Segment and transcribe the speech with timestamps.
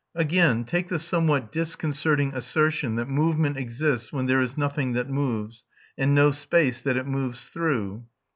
[0.15, 5.63] Again, take the somewhat disconcerting assertion that movement exists when there is nothing that moves,
[5.95, 8.07] and no space that it moves through.